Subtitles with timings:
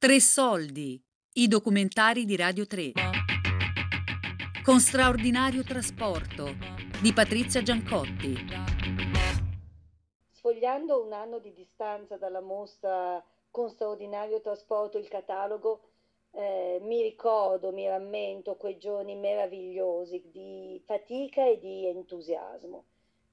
[0.00, 1.02] Tre soldi,
[1.32, 2.92] i documentari di Radio 3.
[4.62, 6.54] Con straordinario trasporto
[7.02, 8.36] di Patrizia Giancotti.
[10.30, 15.80] Sfogliando un anno di distanza dalla mostra con straordinario trasporto il catalogo,
[16.30, 22.84] eh, mi ricordo, mi rammento quei giorni meravigliosi di fatica e di entusiasmo.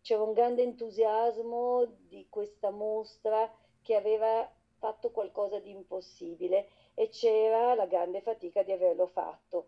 [0.01, 3.53] C'era un grande entusiasmo di questa mostra
[3.83, 9.67] che aveva fatto qualcosa di impossibile e c'era la grande fatica di averlo fatto.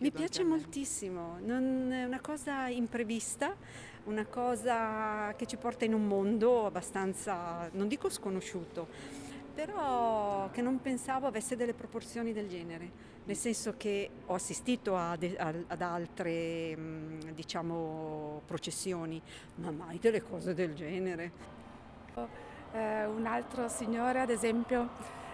[0.00, 3.54] Mi piace moltissimo, non è una cosa imprevista,
[4.04, 8.88] una cosa che ci porta in un mondo abbastanza, non dico sconosciuto,
[9.54, 12.90] però che non pensavo avesse delle proporzioni del genere,
[13.24, 16.74] nel senso che ho assistito ad, ad altre
[17.34, 19.20] diciamo, processioni,
[19.56, 21.32] ma mai delle cose del genere
[22.72, 24.88] eh, un altro signore, ad esempio,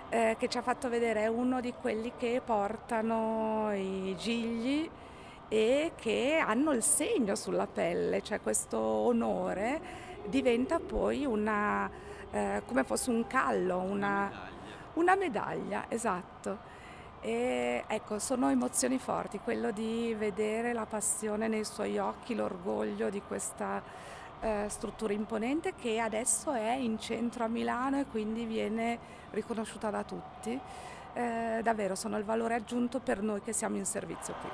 [0.09, 4.89] eh, che ci ha fatto vedere è uno di quelli che portano i gigli
[5.49, 11.89] e che hanno il segno sulla pelle, cioè questo onore diventa poi una,
[12.31, 14.31] eh, come fosse un callo, una,
[14.95, 16.75] una medaglia, esatto.
[17.21, 23.21] E ecco, sono emozioni forti, quello di vedere la passione nei suoi occhi, l'orgoglio di
[23.27, 23.83] questa
[24.41, 28.99] eh, struttura imponente che adesso è in centro a Milano e quindi viene
[29.31, 30.59] riconosciuta da tutti.
[31.15, 34.51] Eh, davvero sono il valore aggiunto per noi che siamo in servizio qui.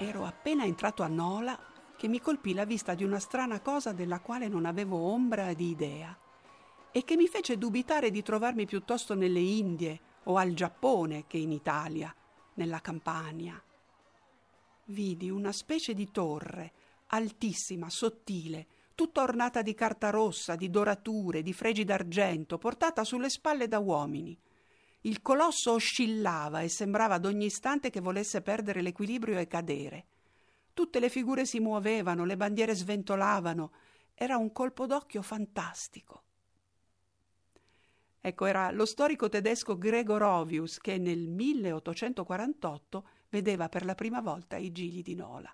[0.00, 1.58] Ero appena entrato a Nola
[1.98, 5.68] che mi colpì la vista di una strana cosa della quale non avevo ombra di
[5.70, 6.16] idea
[6.92, 11.50] e che mi fece dubitare di trovarmi piuttosto nelle Indie o al Giappone che in
[11.50, 12.14] Italia,
[12.54, 13.60] nella Campania.
[14.84, 16.72] Vidi una specie di torre,
[17.08, 23.66] altissima, sottile, tutta ornata di carta rossa, di dorature, di fregi d'argento, portata sulle spalle
[23.66, 24.38] da uomini.
[25.00, 30.06] Il colosso oscillava e sembrava ad ogni istante che volesse perdere l'equilibrio e cadere.
[30.78, 33.72] Tutte le figure si muovevano, le bandiere sventolavano.
[34.14, 36.22] Era un colpo d'occhio fantastico.
[38.20, 44.56] Ecco, era lo storico tedesco Gregor Ovius che nel 1848 vedeva per la prima volta
[44.56, 45.52] i gigli di Nola,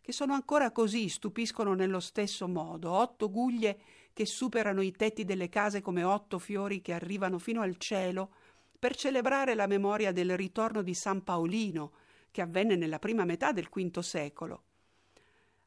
[0.00, 3.78] che sono ancora così, stupiscono nello stesso modo, otto guglie
[4.14, 8.30] che superano i tetti delle case come otto fiori che arrivano fino al cielo
[8.78, 12.04] per celebrare la memoria del ritorno di San Paolino,
[12.36, 14.64] che avvenne nella prima metà del V secolo.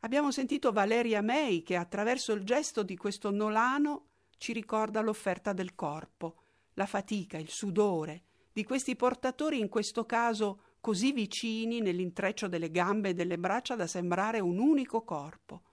[0.01, 4.05] Abbiamo sentito Valeria May che attraverso il gesto di questo nolano
[4.37, 6.35] ci ricorda l'offerta del corpo,
[6.75, 8.21] la fatica, il sudore
[8.53, 13.87] di questi portatori in questo caso così vicini nell'intreccio delle gambe e delle braccia da
[13.87, 15.63] sembrare un unico corpo.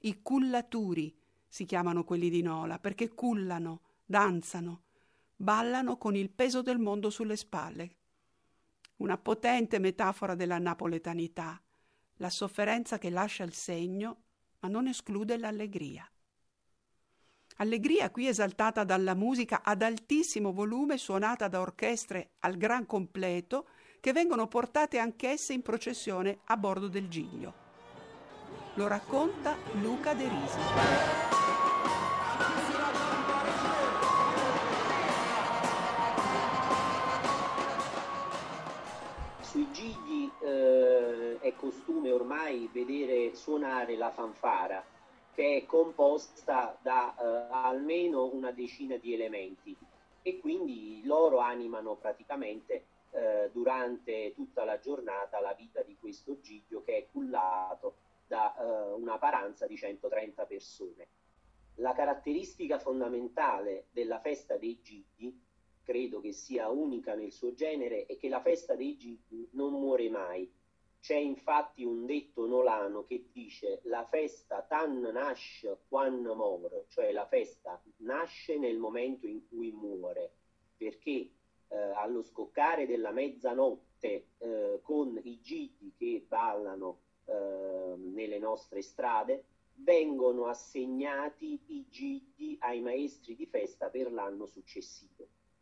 [0.00, 1.14] I cullaturi
[1.46, 4.84] si chiamano quelli di Nola perché cullano, danzano,
[5.36, 7.96] ballano con il peso del mondo sulle spalle
[8.96, 11.60] una potente metafora della napoletanità,
[12.16, 14.22] la sofferenza che lascia il segno,
[14.60, 16.08] ma non esclude l'allegria.
[17.58, 23.68] Allegria qui esaltata dalla musica ad altissimo volume suonata da orchestre al gran completo
[24.00, 27.64] che vengono portate anch'esse in processione a bordo del Giglio.
[28.74, 31.45] Lo racconta Luca De Risi.
[40.46, 44.84] Eh, è costume ormai vedere suonare la fanfara,
[45.34, 49.76] che è composta da eh, almeno una decina di elementi
[50.22, 56.82] e quindi loro animano praticamente eh, durante tutta la giornata la vita di questo giglio
[56.84, 57.94] che è cullato
[58.26, 61.06] da eh, una paranza di 130 persone.
[61.76, 65.32] La caratteristica fondamentale della festa dei gigli
[65.86, 70.10] credo che sia unica nel suo genere e che la festa dei gigli non muore
[70.10, 70.52] mai.
[70.98, 77.26] C'è infatti un detto nolano che dice la festa tan nasce quan mor, cioè la
[77.26, 80.32] festa nasce nel momento in cui muore,
[80.76, 81.30] perché
[81.68, 89.44] eh, allo scoccare della mezzanotte eh, con i gigli che ballano eh, nelle nostre strade,
[89.74, 95.15] vengono assegnati i gigli ai maestri di festa per l'anno successivo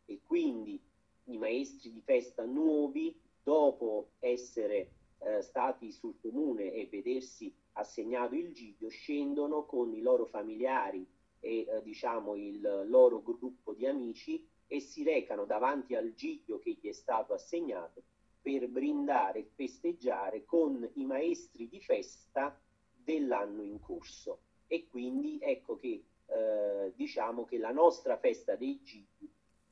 [0.05, 0.79] e quindi
[1.25, 8.53] i maestri di festa nuovi, dopo essere eh, stati sul comune e vedersi assegnato il
[8.53, 11.05] giglio, scendono con i loro familiari
[11.39, 16.77] e eh, diciamo il loro gruppo di amici e si recano davanti al giglio che
[16.79, 18.03] gli è stato assegnato
[18.41, 22.59] per brindare e festeggiare con i maestri di festa
[22.93, 24.39] dell'anno in corso.
[24.67, 29.14] E quindi ecco che eh, diciamo che la nostra festa dei gigli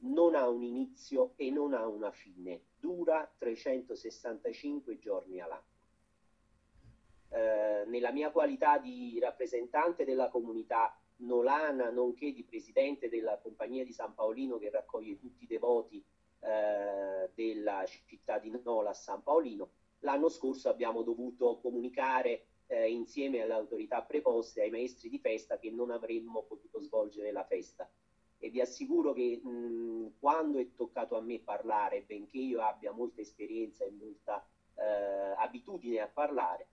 [0.03, 5.71] non ha un inizio e non ha una fine, dura 365 giorni all'anno.
[7.29, 13.93] Eh, nella mia qualità di rappresentante della comunità nolana, nonché di presidente della compagnia di
[13.93, 16.03] San Paolino che raccoglie tutti i devoti
[16.39, 19.69] eh, della città di Nola a San Paolino,
[19.99, 25.71] l'anno scorso abbiamo dovuto comunicare eh, insieme alle autorità preposte, ai maestri di festa, che
[25.71, 27.89] non avremmo potuto svolgere la festa.
[28.43, 33.21] E vi assicuro che mh, quando è toccato a me parlare, benché io abbia molta
[33.21, 34.45] esperienza e molta
[34.75, 34.83] eh,
[35.37, 36.67] abitudine a parlare,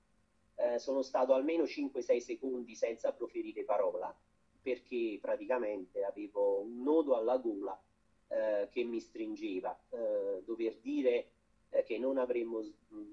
[0.57, 4.13] eh, sono stato almeno 5-6 secondi senza proferire parola,
[4.61, 7.81] perché praticamente avevo un nodo alla gola
[8.27, 9.79] eh, che mi stringeva.
[9.91, 11.31] Eh, dover dire
[11.69, 12.63] eh, che non avremmo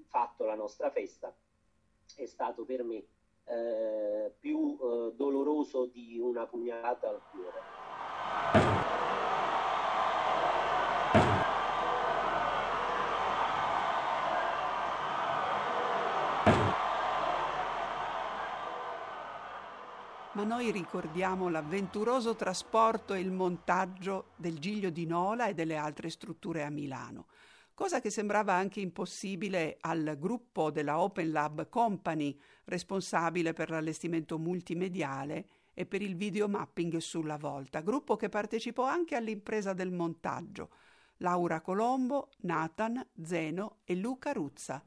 [0.08, 1.32] fatto la nostra festa
[2.16, 3.04] è stato per me
[3.44, 7.87] eh, più eh, doloroso di una pugnalata al cuore.
[20.38, 26.10] Ma noi ricordiamo l'avventuroso trasporto e il montaggio del Giglio di Nola e delle altre
[26.10, 27.26] strutture a Milano,
[27.74, 35.44] cosa che sembrava anche impossibile al gruppo della Open Lab Company, responsabile per l'allestimento multimediale
[35.78, 40.70] e per il videomapping sulla volta, gruppo che partecipò anche all'impresa del montaggio.
[41.18, 44.82] Laura Colombo, Nathan, Zeno e Luca Ruzza.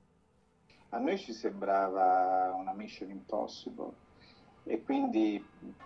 [0.90, 3.94] A noi ci sembrava una mission impossible
[4.66, 5.42] e quindi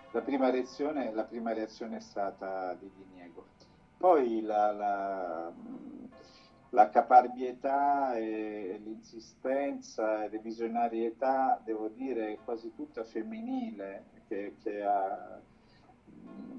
[0.10, 3.46] la prima reazione, la prima reazione è stata di diniego.
[3.98, 5.51] Poi la, la,
[6.69, 15.39] la caparbietà e l'insistenza e la visionarietà, devo dire, quasi tutta femminile che, che ha,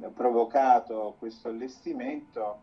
[0.01, 2.63] ha provocato questo allestimento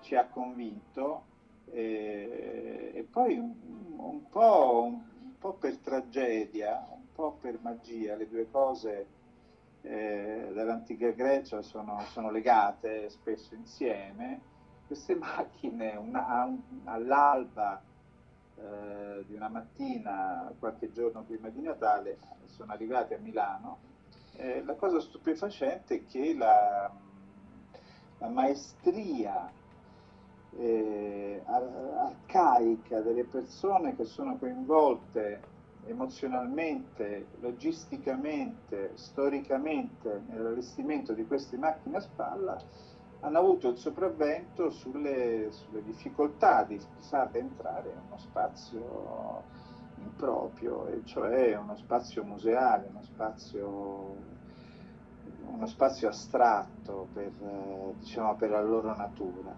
[0.00, 1.24] ci ha convinto
[1.66, 3.54] e, e poi un,
[3.96, 6.86] un, po', un po' per tragedia,
[7.20, 9.06] po' per magia, le due cose
[9.82, 14.40] eh, dall'antica Grecia sono, sono, legate spesso insieme.
[14.86, 16.50] Queste macchine una,
[16.84, 17.82] all'alba
[18.56, 22.16] eh, di una mattina, qualche giorno prima di Natale,
[22.46, 23.88] sono arrivate a Milano.
[24.36, 26.90] Eh, la cosa stupefacente è che la,
[28.18, 29.50] la maestria
[30.56, 42.00] eh, arcaica delle persone che sono coinvolte emozionalmente, logisticamente, storicamente nell'allestimento di queste macchine a
[42.00, 42.62] spalla
[43.20, 49.44] hanno avuto il sopravvento sulle, sulle difficoltà di saper entrare in uno spazio
[50.02, 54.16] improprio, e cioè uno spazio museale, uno spazio,
[55.46, 57.32] uno spazio astratto per,
[57.98, 59.54] diciamo, per la loro natura.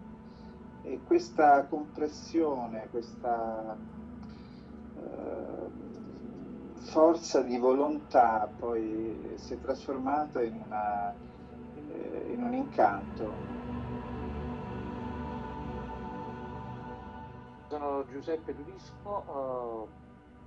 [0.82, 3.76] E questa compressione, questa
[4.96, 5.70] eh,
[6.80, 13.32] forza di volontà poi si è trasformata in, una, eh, in un incanto.
[17.68, 20.01] Sono Giuseppe Turisco, eh,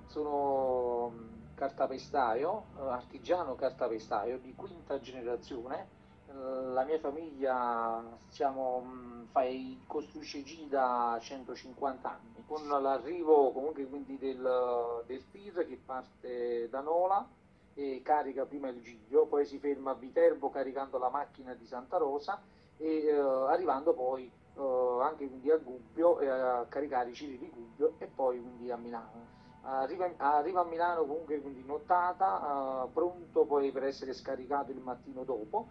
[0.06, 1.12] sono
[1.54, 5.94] cartapestaio, eh, artigiano cartapestaio di quinta generazione.
[6.28, 15.02] La mia famiglia siamo, fai, costruisce G da 150 anni con l'arrivo comunque quindi del,
[15.06, 17.26] del tir che parte da Nola
[17.74, 21.98] e carica prima il Giglio, poi si ferma a Viterbo caricando la macchina di Santa
[21.98, 22.40] Rosa
[22.78, 27.50] e eh, arrivando poi eh, anche quindi a Gubbio eh, a caricare i cili di
[27.50, 29.35] Gubbio e poi quindi a Milano.
[29.68, 35.24] Arriva, arriva a Milano comunque quindi nottata, eh, pronto poi per essere scaricato il mattino
[35.24, 35.66] dopo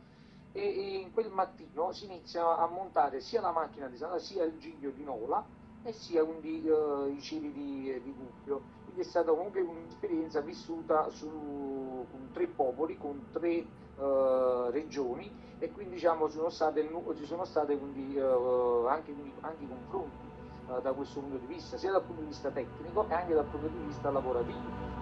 [0.51, 4.43] e, e in quel mattino si inizia a montare sia la macchina di Santa sia
[4.43, 5.45] il Giglio di Nola
[5.83, 8.61] e sia quindi uh, i cibi di, di Gubbio.
[8.83, 15.71] Quindi è stata comunque un'esperienza vissuta su, con tre popoli, con tre uh, regioni e
[15.71, 16.85] quindi diciamo, sono state,
[17.15, 20.34] ci sono uh, anche, anche confronti
[20.81, 23.67] da questo punto di vista, sia dal punto di vista tecnico che anche dal punto
[23.67, 24.95] di vista lavorativo.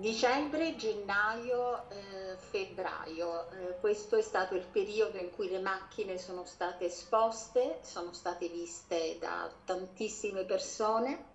[0.00, 6.46] Dicembre, gennaio, eh, febbraio, eh, questo è stato il periodo in cui le macchine sono
[6.46, 11.32] state esposte, sono state viste da tantissime persone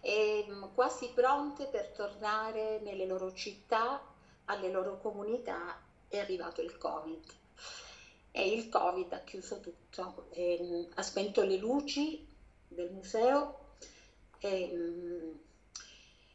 [0.00, 4.02] e mm, quasi pronte per tornare nelle loro città,
[4.46, 7.24] alle loro comunità, è arrivato il Covid.
[8.30, 12.26] E il Covid ha chiuso tutto, e, mm, ha spento le luci
[12.68, 13.76] del museo
[14.38, 15.32] e, mm,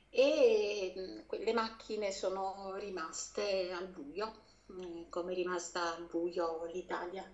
[0.10, 4.42] e le macchine sono rimaste al buio,
[5.10, 7.32] come è rimasta al buio l'Italia.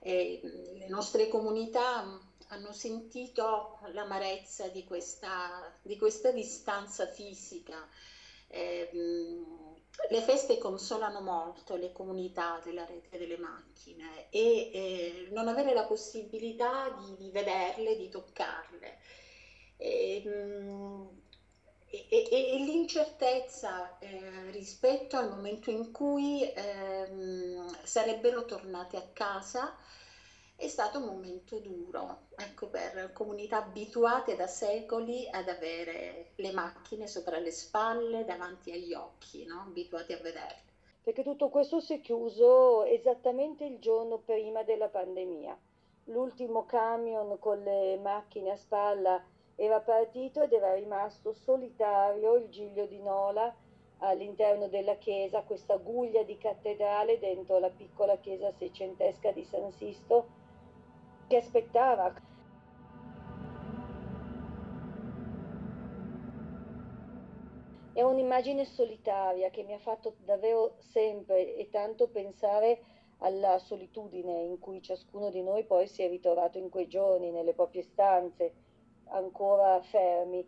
[0.00, 7.86] E le nostre comunità hanno sentito l'amarezza di questa, di questa distanza fisica.
[8.46, 8.88] Eh,
[10.10, 15.84] le feste consolano molto le comunità della rete delle macchine e eh, non avere la
[15.84, 18.98] possibilità di, di vederle, di toccarle.
[19.76, 20.22] E,
[21.90, 27.08] e, e, e l'incertezza eh, rispetto al momento in cui eh,
[27.82, 29.74] sarebbero tornate a casa
[30.60, 37.06] è stato un momento duro, ecco, per comunità abituate da secoli ad avere le macchine
[37.06, 39.60] sopra le spalle, davanti agli occhi, no?
[39.68, 40.62] abituati a vederle.
[41.04, 45.56] Perché tutto questo si è chiuso esattamente il giorno prima della pandemia.
[46.06, 49.24] L'ultimo camion con le macchine a spalla
[49.54, 53.54] era partito ed era rimasto solitario il Giglio di Nola
[53.98, 60.37] all'interno della chiesa, questa guglia di cattedrale dentro la piccola chiesa seicentesca di San Sisto
[61.28, 62.12] che aspettava.
[67.92, 72.80] È un'immagine solitaria che mi ha fatto davvero sempre e tanto pensare
[73.18, 77.54] alla solitudine in cui ciascuno di noi poi si è ritrovato in quei giorni, nelle
[77.54, 78.54] proprie stanze,
[79.08, 80.46] ancora fermi.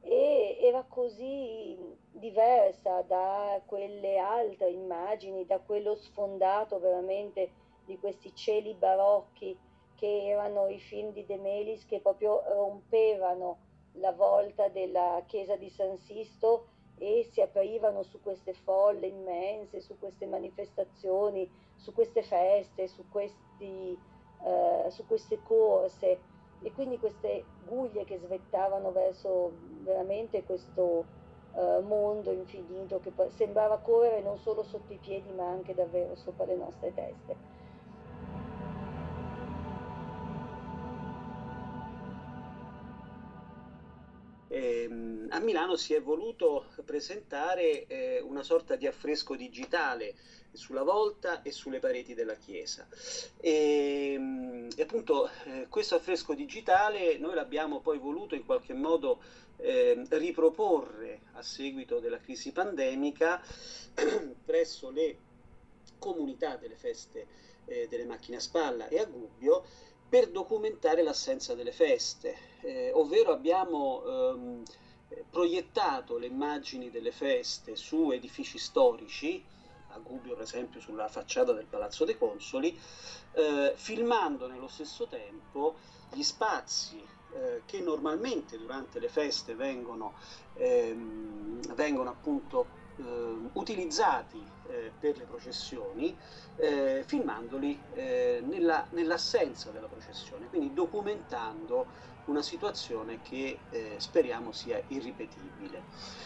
[0.00, 1.76] E era così
[2.10, 7.50] diversa da quelle altre immagini, da quello sfondato veramente
[7.84, 9.56] di questi cieli barocchi
[9.98, 13.58] che erano i film di De Melis che proprio rompevano
[13.94, 19.98] la volta della chiesa di San Sisto e si aprivano su queste folle immense, su
[19.98, 23.98] queste manifestazioni, su queste feste, su, questi,
[24.44, 26.20] eh, su queste corse
[26.60, 29.52] e quindi queste guglie che svettavano verso
[29.82, 31.06] veramente questo
[31.54, 36.44] eh, mondo infinito che sembrava correre non solo sotto i piedi ma anche davvero sopra
[36.44, 37.57] le nostre teste.
[44.58, 50.16] Eh, a Milano si è voluto presentare eh, una sorta di affresco digitale
[50.52, 52.88] sulla volta e sulle pareti della chiesa.
[53.40, 59.20] E, ehm, e appunto eh, questo affresco digitale noi l'abbiamo poi voluto in qualche modo
[59.58, 63.40] eh, riproporre a seguito della crisi pandemica
[64.44, 65.16] presso le
[65.98, 67.26] comunità delle feste
[67.68, 69.64] eh, delle macchine a spalla e a Gubbio
[70.08, 74.62] per documentare l'assenza delle feste, eh, ovvero abbiamo ehm,
[75.30, 79.44] proiettato le immagini delle feste su edifici storici,
[79.90, 82.78] a Gubbio per esempio sulla facciata del Palazzo dei Consoli,
[83.32, 85.76] eh, filmando nello stesso tempo
[86.12, 90.14] gli spazi eh, che normalmente durante le feste vengono,
[90.54, 92.77] ehm, vengono appunto
[93.52, 96.16] utilizzati eh, per le processioni,
[96.56, 101.86] eh, filmandoli eh, nella, nell'assenza della processione, quindi documentando
[102.26, 103.58] una situazione che
[103.96, 105.80] speriamo sia irripetibile.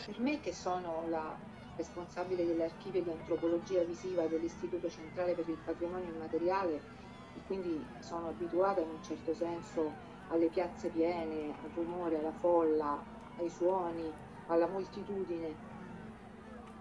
[0.07, 1.39] Per me che sono la
[1.77, 8.81] responsabile dell'archivio di antropologia visiva dell'Istituto Centrale per il Patrimonio Immateriale e quindi sono abituata
[8.81, 9.93] in un certo senso
[10.29, 13.01] alle piazze piene, al rumore, alla folla,
[13.39, 14.13] ai suoni,
[14.49, 15.71] alla moltitudine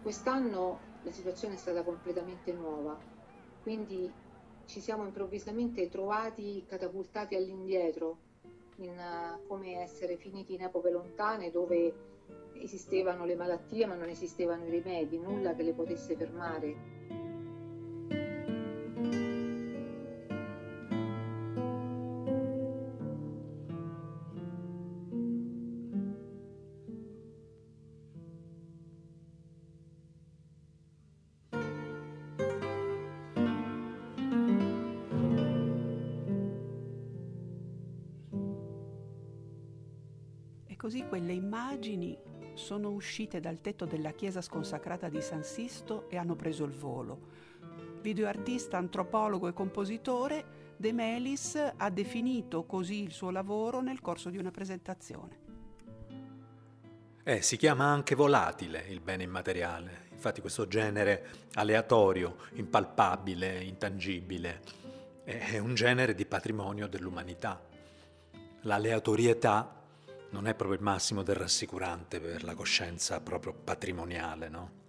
[0.02, 3.00] Quest'anno la situazione è stata completamente nuova,
[3.62, 4.12] quindi
[4.66, 8.18] ci siamo improvvisamente trovati catapultati all'indietro,
[8.78, 11.94] in, uh, come essere finiti in epoche lontane dove
[12.54, 17.21] esistevano le malattie ma non esistevano i rimedi, nulla che le potesse fermare.
[41.12, 42.18] Quelle immagini
[42.54, 47.20] sono uscite dal tetto della chiesa sconsacrata di San Sisto e hanno preso il volo.
[48.00, 54.38] Videoartista, antropologo e compositore, De Melis ha definito così il suo lavoro nel corso di
[54.38, 55.40] una presentazione.
[57.26, 64.62] Eh, si chiama anche volatile il bene immateriale, infatti questo genere aleatorio, impalpabile, intangibile,
[65.26, 67.62] è un genere di patrimonio dell'umanità.
[68.62, 69.80] L'aleatorietà
[70.32, 74.80] non è proprio il massimo del rassicurante per la coscienza proprio patrimoniale, no?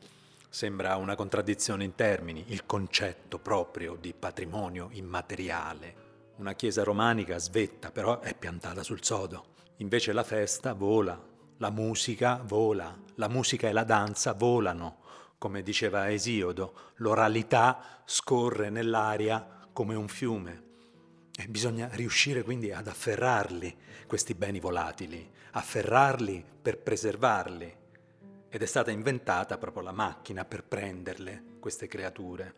[0.49, 6.11] Sembra una contraddizione in termini, il concetto proprio di patrimonio immateriale.
[6.37, 9.55] Una chiesa romanica svetta, però è piantata sul sodo.
[9.77, 11.21] Invece la festa vola,
[11.57, 14.99] la musica vola, la musica e la danza volano.
[15.39, 20.72] Come diceva Esiodo, l'oralità scorre nell'aria come un fiume.
[21.35, 23.75] E bisogna riuscire quindi ad afferrarli,
[24.07, 27.77] questi beni volatili, afferrarli per preservarli.
[28.51, 32.57] Ed è stata inventata proprio la macchina per prenderle, queste creature.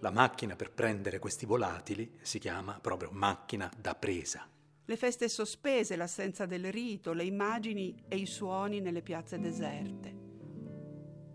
[0.00, 4.48] La macchina per prendere questi volatili si chiama proprio macchina da presa.
[4.84, 10.16] Le feste sospese, l'assenza del rito, le immagini e i suoni nelle piazze deserte.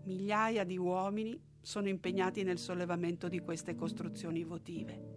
[0.04, 5.13] Migliaia di uomini sono impegnati nel sollevamento di queste costruzioni votive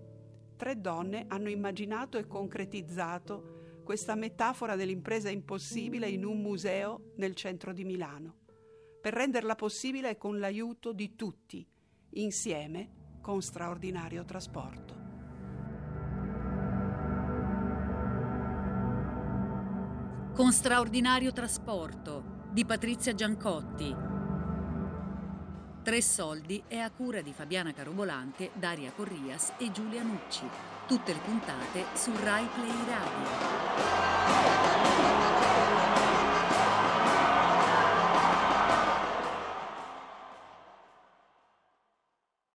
[0.58, 7.72] tre donne hanno immaginato e concretizzato questa metafora dell'impresa impossibile in un museo nel centro
[7.72, 8.36] di Milano,
[9.00, 11.66] per renderla possibile con l'aiuto di tutti,
[12.10, 12.90] insieme
[13.22, 14.96] con straordinario trasporto.
[20.34, 24.07] Con straordinario trasporto di Patrizia Giancotti
[25.88, 30.44] Tre soldi è a cura di Fabiana Carobolante, Daria Corrias e Giulia Nucci.
[30.86, 35.37] Tutte le puntate su Rai Play Radio.